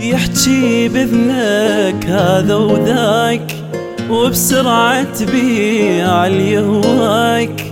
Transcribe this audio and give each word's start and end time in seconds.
يحكي 0.00 0.88
بإذنك 0.88 2.06
هذا 2.06 2.54
وذاك 2.54 3.54
وبسرعة 4.10 5.02
تبيع 5.02 6.26
اللي 6.26 6.58
هواك 6.58 7.64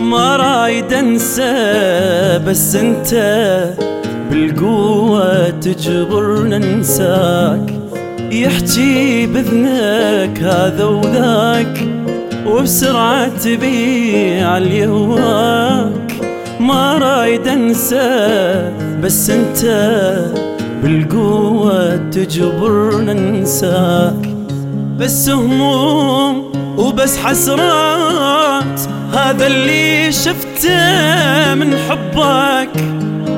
ما 0.00 0.36
رايد 0.36 0.92
أنسى 0.92 1.52
بس 2.46 2.76
أنت 2.76 3.14
بالقوة 4.30 5.50
تجبرنا 5.50 6.58
ننساك. 6.58 7.74
يحكي 8.32 9.26
بذنك 9.26 10.38
هذا 10.42 10.84
وذاك 10.84 11.88
وبسرعة 12.46 13.28
تبيع 13.28 14.58
اللي 14.58 14.86
هواك 14.86 15.71
ما 16.72 16.98
رايد 16.98 17.48
أنسى 17.48 18.72
بس 19.02 19.30
أنت 19.30 19.64
بالقوة 20.82 21.96
تجبرنا 21.96 23.12
ننساك 23.12 24.34
بس 24.98 25.28
هموم 25.28 26.52
وبس 26.78 27.18
حسرات 27.18 28.80
هذا 29.12 29.46
اللي 29.46 30.12
شفته 30.12 31.54
من 31.54 31.76
حبك. 31.76 32.70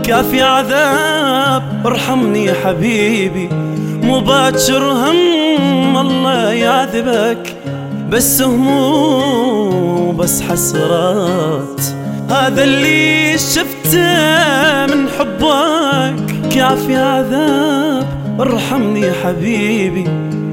كافي 0.03 0.43
عذاب 0.43 1.87
ارحمني 1.87 2.45
يا 2.45 2.55
حبيبي. 2.65 3.49
مو 4.03 4.21
باكر 4.21 4.83
هم 4.83 5.97
الله 5.97 6.53
يعذبك. 6.53 7.57
بس 8.11 8.43
هموم 8.43 10.17
بس 10.17 10.43
حسرات. 10.43 11.81
هذا 12.31 12.65
اللي 12.65 13.39
شفته 13.39 14.87
من 14.87 15.09
حبك. 15.19 16.49
كافي 16.55 16.97
عذاب 16.97 18.07
ارحمني 18.41 19.13
حبيبي. 19.13 20.05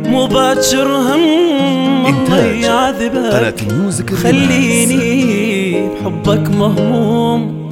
مو 0.06 0.28
باكر 0.28 0.88
هم 0.88 2.06
الله 2.06 2.46
يعذبك 2.46 4.14
خليني 4.24 5.90
بحبك 5.90 6.50
مهموم. 6.50 7.72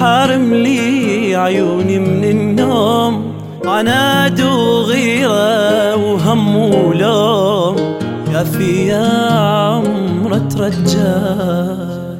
حارم 0.00 0.54
لي 0.54 1.36
عيوني 1.36 1.98
من 1.98 2.24
النوم. 2.24 3.32
عناد 3.66 4.40
وغيرة 4.40 5.96
وهم 5.96 6.56
ولوم. 6.56 7.76
يا 8.32 8.44
في 8.44 8.86
يا 8.86 9.32
عمر 9.32 10.38
ترجاك 10.38 12.17